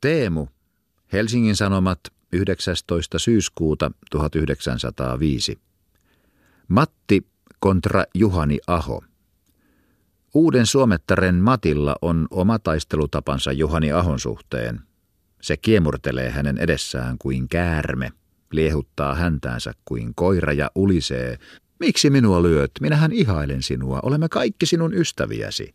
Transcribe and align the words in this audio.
Teemu, 0.00 0.46
Helsingin 1.12 1.56
Sanomat, 1.56 2.00
19. 2.32 3.18
syyskuuta 3.18 3.90
1905. 4.10 5.58
Matti 6.68 7.26
kontra 7.58 8.04
Juhani 8.14 8.58
Aho. 8.66 9.02
Uuden 10.34 10.66
suomettaren 10.66 11.34
Matilla 11.34 11.96
on 12.02 12.26
oma 12.30 12.58
taistelutapansa 12.58 13.52
Juhani 13.52 13.92
Ahon 13.92 14.20
suhteen. 14.20 14.80
Se 15.42 15.56
kiemurtelee 15.56 16.30
hänen 16.30 16.58
edessään 16.58 17.18
kuin 17.18 17.48
käärme, 17.48 18.12
liehuttaa 18.52 19.14
häntäänsä 19.14 19.72
kuin 19.84 20.14
koira 20.14 20.52
ja 20.52 20.70
ulisee. 20.74 21.38
Miksi 21.80 22.10
minua 22.10 22.42
lyöt? 22.42 22.70
Minähän 22.80 23.12
ihailen 23.12 23.62
sinua. 23.62 24.00
Olemme 24.02 24.28
kaikki 24.28 24.66
sinun 24.66 24.94
ystäviäsi. 24.94 25.74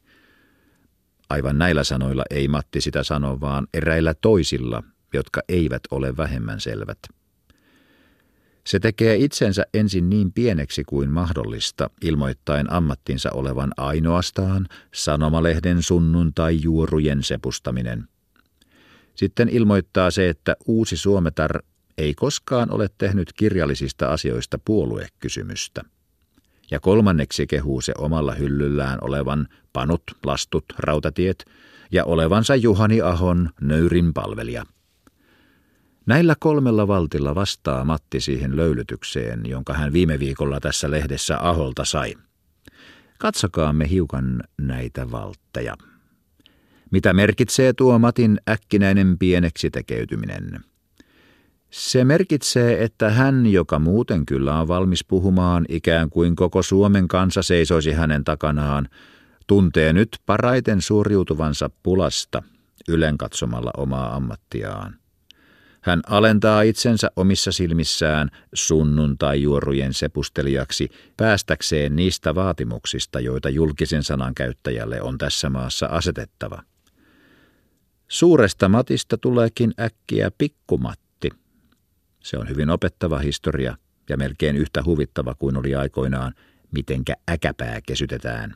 Aivan 1.30 1.58
näillä 1.58 1.84
sanoilla 1.84 2.24
ei 2.30 2.48
Matti 2.48 2.82
sitä 2.82 3.04
sano, 3.04 3.42
vaan 3.42 3.68
eräillä 3.74 4.14
toisilla, 4.14 4.84
jotka 5.14 5.42
eivät 5.50 5.82
ole 5.92 6.18
vähemmän 6.18 6.60
selvät. 6.60 7.00
Se 8.68 8.80
tekee 8.80 9.16
itsensä 9.16 9.66
ensin 9.74 10.10
niin 10.10 10.34
pieneksi 10.34 10.84
kuin 10.84 11.10
mahdollista, 11.10 11.90
ilmoittaen 12.02 12.74
ammattinsa 12.74 13.32
olevan 13.32 13.72
ainoastaan 13.78 14.68
sanomalehden 14.94 15.84
sunnuntai 15.84 16.60
juorujen 16.62 17.24
sepustaminen. 17.24 18.08
Sitten 19.16 19.50
ilmoittaa 19.50 20.12
se, 20.12 20.30
että 20.30 20.56
uusi 20.66 20.98
Suometar 20.98 21.62
ei 21.98 22.14
koskaan 22.14 22.72
ole 22.72 22.90
tehnyt 22.98 23.34
kirjallisista 23.34 24.12
asioista 24.12 24.60
puoluekysymystä. 24.66 25.82
Ja 26.72 26.80
kolmanneksi 26.80 27.48
kehuu 27.48 27.82
se 27.82 27.94
omalla 27.98 28.34
hyllyllään 28.34 29.00
olevan 29.02 29.48
panut, 29.74 30.04
lastut, 30.26 30.66
rautatiet 30.80 31.46
ja 31.92 32.06
olevansa 32.06 32.56
Juhani 32.56 33.02
Ahon 33.02 33.50
nöyrin 33.62 34.14
palvelija. 34.14 34.64
Näillä 36.06 36.36
kolmella 36.40 36.88
valtilla 36.88 37.36
vastaa 37.36 37.86
Matti 37.86 38.22
siihen 38.22 38.56
löylytykseen, 38.56 39.46
jonka 39.46 39.74
hän 39.74 39.94
viime 39.94 40.20
viikolla 40.20 40.60
tässä 40.60 40.92
lehdessä 40.92 41.38
Aholta 41.40 41.86
sai. 41.86 42.14
Katsokaamme 43.20 43.90
hiukan 43.90 44.44
näitä 44.58 45.12
valtteja. 45.12 45.76
Mitä 46.92 47.14
merkitsee 47.14 47.74
tuo 47.74 48.00
Matin 48.00 48.40
äkkinäinen 48.50 49.18
pieneksi 49.20 49.70
tekeytyminen? 49.70 50.64
Se 51.70 52.04
merkitsee, 52.04 52.84
että 52.84 53.10
hän, 53.10 53.46
joka 53.48 53.80
muuten 53.80 54.26
kyllä 54.26 54.60
on 54.60 54.68
valmis 54.68 55.06
puhumaan 55.06 55.66
ikään 55.70 56.10
kuin 56.10 56.36
koko 56.36 56.64
Suomen 56.64 57.08
kansa 57.08 57.44
seisoisi 57.44 57.92
hänen 57.92 58.24
takanaan, 58.24 58.90
tuntee 59.48 59.94
nyt 59.94 60.18
paraiten 60.26 60.82
suoriutuvansa 60.82 61.70
pulasta 61.84 62.44
ylen 62.88 63.18
katsomalla 63.18 63.72
omaa 63.78 64.16
ammattiaan. 64.16 64.96
Hän 65.82 66.02
alentaa 66.08 66.62
itsensä 66.62 67.12
omissa 67.16 67.52
silmissään 67.52 68.30
sunnuntai-juorujen 68.54 69.94
sepustelijaksi 69.94 70.90
päästäkseen 71.18 71.96
niistä 71.96 72.36
vaatimuksista, 72.36 73.20
joita 73.20 73.50
julkisen 73.50 74.04
sanan 74.04 74.36
käyttäjälle 74.36 75.02
on 75.02 75.18
tässä 75.18 75.50
maassa 75.50 75.86
asetettava. 75.86 76.64
Suuresta 78.08 78.70
matista 78.70 79.18
tuleekin 79.18 79.74
äkkiä 79.80 80.32
pikkumatti. 80.38 81.05
Se 82.26 82.38
on 82.38 82.50
hyvin 82.50 82.70
opettava 82.70 83.20
historia 83.20 83.78
ja 84.10 84.18
melkein 84.18 84.56
yhtä 84.56 84.84
huvittava 84.86 85.36
kuin 85.36 85.58
oli 85.58 85.76
aikoinaan, 85.76 86.34
mitenkä 86.72 87.14
äkäpää 87.32 87.80
kesytetään. 87.88 88.56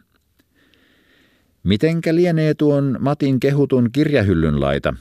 Mitenkä 1.64 2.16
lienee 2.16 2.54
tuon 2.54 2.98
Matin 3.00 3.40
kehutun 3.40 3.92
kirjahyllyn 3.92 4.62
laita, 4.62 4.94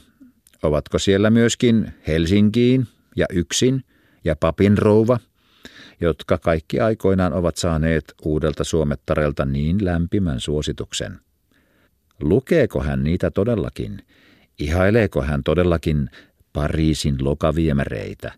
Ovatko 0.63 0.99
siellä 0.99 1.29
myöskin 1.29 1.93
Helsinkiin 2.07 2.87
ja 3.15 3.25
yksin 3.33 3.83
ja 4.25 4.35
papin 4.35 4.77
rouva, 4.77 5.19
jotka 6.01 6.37
kaikki 6.37 6.79
aikoinaan 6.79 7.33
ovat 7.33 7.57
saaneet 7.57 8.13
uudelta 8.25 8.63
suomettarelta 8.63 9.45
niin 9.45 9.85
lämpimän 9.85 10.39
suosituksen? 10.39 11.19
Lukeeko 12.21 12.83
hän 12.83 13.03
niitä 13.03 13.31
todellakin? 13.31 14.01
Ihaileeko 14.59 15.21
hän 15.21 15.43
todellakin 15.43 16.09
Pariisin 16.53 17.15
lokaviemäreitä? 17.21 18.33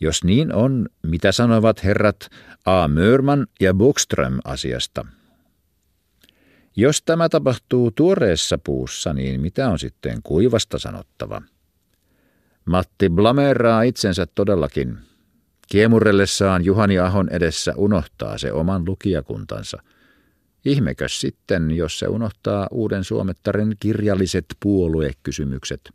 Jos 0.00 0.24
niin 0.24 0.54
on, 0.54 0.88
mitä 1.02 1.32
sanovat 1.32 1.84
herrat 1.84 2.28
A. 2.64 2.88
Mörman 2.88 3.46
ja 3.60 3.74
Bokström 3.74 4.38
asiasta– 4.44 5.06
jos 6.80 7.02
tämä 7.02 7.28
tapahtuu 7.28 7.90
tuoreessa 7.90 8.58
puussa, 8.58 9.12
niin 9.12 9.40
mitä 9.40 9.68
on 9.68 9.78
sitten 9.78 10.22
kuivasta 10.22 10.78
sanottava? 10.78 11.42
Matti 12.64 13.08
blameeraa 13.08 13.82
itsensä 13.82 14.26
todellakin. 14.34 14.98
Kiemurellessaan 15.68 16.64
Juhani 16.64 16.98
Ahon 16.98 17.28
edessä 17.28 17.72
unohtaa 17.76 18.38
se 18.38 18.52
oman 18.52 18.84
lukijakuntansa. 18.84 19.82
Ihmekös 20.64 21.20
sitten, 21.20 21.70
jos 21.70 21.98
se 21.98 22.08
unohtaa 22.08 22.68
uuden 22.70 23.04
suomettaren 23.04 23.76
kirjalliset 23.80 24.46
puoluekysymykset. 24.60 25.90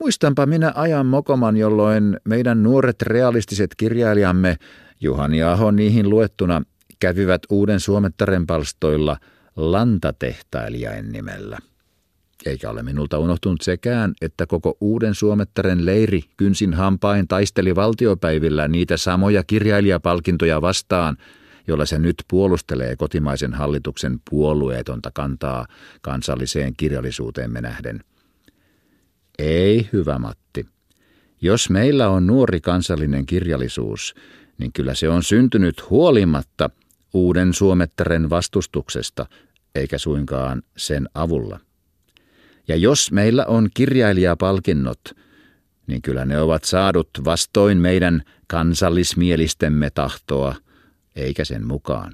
Muistanpa 0.00 0.46
minä 0.46 0.72
ajan 0.74 1.06
mokoman, 1.06 1.56
jolloin 1.56 2.16
meidän 2.24 2.62
nuoret 2.62 3.02
realistiset 3.02 3.70
kirjailijamme, 3.76 4.56
Juhani 5.00 5.42
Aho 5.42 5.70
niihin 5.70 6.10
luettuna, 6.10 6.62
kävivät 7.00 7.42
uuden 7.50 7.80
Suomettaren 7.80 8.46
palstoilla 8.46 9.16
lantatehtailijain 9.56 11.12
nimellä. 11.12 11.58
Eikä 12.46 12.70
ole 12.70 12.82
minulta 12.82 13.18
unohtunut 13.18 13.60
sekään, 13.60 14.14
että 14.20 14.46
koko 14.46 14.76
uuden 14.80 15.14
Suomettaren 15.14 15.86
leiri 15.86 16.22
kynsin 16.36 16.74
hampain 16.74 17.28
taisteli 17.28 17.76
valtiopäivillä 17.76 18.68
niitä 18.68 18.96
samoja 18.96 19.44
kirjailijapalkintoja 19.44 20.62
vastaan, 20.62 21.16
jolla 21.66 21.86
se 21.86 21.98
nyt 21.98 22.16
puolustelee 22.28 22.96
kotimaisen 22.96 23.54
hallituksen 23.54 24.18
puolueetonta 24.30 25.10
kantaa 25.14 25.66
kansalliseen 26.02 26.76
kirjallisuuteemme 26.76 27.60
nähden. 27.60 28.00
Ei, 29.38 29.88
hyvä 29.92 30.18
Matti. 30.18 30.66
Jos 31.40 31.70
meillä 31.70 32.08
on 32.08 32.26
nuori 32.26 32.60
kansallinen 32.60 33.26
kirjallisuus, 33.26 34.14
niin 34.58 34.72
kyllä 34.72 34.94
se 34.94 35.08
on 35.08 35.22
syntynyt 35.22 35.90
huolimatta 35.90 36.70
uuden 37.14 37.54
suomettaren 37.54 38.30
vastustuksesta, 38.30 39.26
eikä 39.74 39.98
suinkaan 39.98 40.62
sen 40.76 41.08
avulla. 41.14 41.60
Ja 42.68 42.76
jos 42.76 43.12
meillä 43.12 43.46
on 43.46 43.68
kirjailijapalkinnot, 43.74 45.00
niin 45.86 46.02
kyllä 46.02 46.24
ne 46.24 46.40
ovat 46.40 46.64
saadut 46.64 47.08
vastoin 47.24 47.78
meidän 47.78 48.22
kansallismielistemme 48.46 49.90
tahtoa, 49.90 50.54
eikä 51.16 51.44
sen 51.44 51.66
mukaan. 51.66 52.12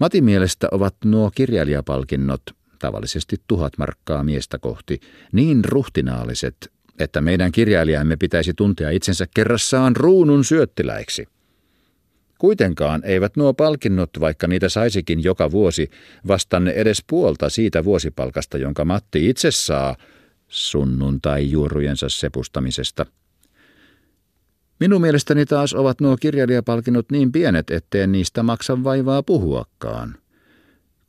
Matin 0.00 0.24
mielestä 0.24 0.68
ovat 0.70 0.96
nuo 1.04 1.30
kirjailijapalkinnot, 1.34 2.42
tavallisesti 2.82 3.36
tuhat 3.48 3.78
markkaa 3.78 4.24
miestä 4.24 4.58
kohti, 4.58 5.00
niin 5.32 5.64
ruhtinaaliset, 5.64 6.72
että 6.98 7.20
meidän 7.20 7.52
kirjailijamme 7.52 8.16
pitäisi 8.16 8.54
tuntea 8.54 8.90
itsensä 8.90 9.26
kerrassaan 9.34 9.96
ruunun 9.96 10.44
syöttiläiksi. 10.44 11.26
Kuitenkaan 12.38 13.02
eivät 13.04 13.36
nuo 13.36 13.54
palkinnot, 13.54 14.10
vaikka 14.20 14.46
niitä 14.46 14.68
saisikin 14.68 15.24
joka 15.24 15.50
vuosi, 15.50 15.90
vastanne 16.28 16.70
edes 16.70 17.04
puolta 17.06 17.50
siitä 17.50 17.84
vuosipalkasta, 17.84 18.58
jonka 18.58 18.84
Matti 18.84 19.28
itse 19.28 19.50
saa 19.50 19.96
sunnuntai-juorujensa 20.48 22.08
sepustamisesta. 22.08 23.06
Minun 24.80 25.00
mielestäni 25.00 25.46
taas 25.46 25.74
ovat 25.74 26.00
nuo 26.00 26.16
kirjailijapalkinnot 26.16 27.10
niin 27.10 27.32
pienet, 27.32 27.70
ettei 27.70 28.06
niistä 28.06 28.42
maksa 28.42 28.84
vaivaa 28.84 29.22
puhuakaan. 29.22 30.21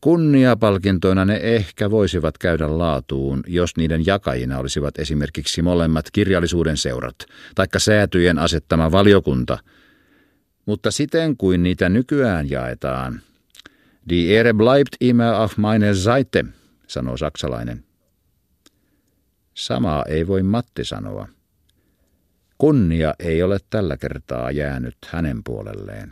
Kunniapalkintoina 0.03 1.25
ne 1.25 1.35
ehkä 1.35 1.91
voisivat 1.91 2.37
käydä 2.37 2.77
laatuun, 2.77 3.43
jos 3.47 3.77
niiden 3.77 4.05
jakajina 4.05 4.57
olisivat 4.57 4.99
esimerkiksi 4.99 5.61
molemmat 5.61 6.05
kirjallisuuden 6.11 6.77
seurat, 6.77 7.15
taikka 7.55 7.79
säätyjen 7.79 8.39
asettama 8.39 8.91
valiokunta– 8.91 9.57
mutta 10.65 10.91
siten 10.91 11.37
kuin 11.37 11.63
niitä 11.63 11.89
nykyään 11.89 12.49
jaetaan. 12.49 13.21
Die 14.09 14.39
Ehre 14.39 14.53
bleibt 14.53 14.95
immer 15.01 15.33
auf 15.33 15.57
meine 15.57 15.93
Seite, 15.93 16.45
sanoo 16.87 17.17
saksalainen. 17.17 17.83
Samaa 19.53 20.05
ei 20.07 20.27
voi 20.27 20.43
Matti 20.43 20.85
sanoa. 20.85 21.27
Kunnia 22.57 23.13
ei 23.19 23.43
ole 23.43 23.59
tällä 23.69 23.97
kertaa 23.97 24.51
jäänyt 24.51 24.97
hänen 25.07 25.43
puolelleen. 25.43 26.11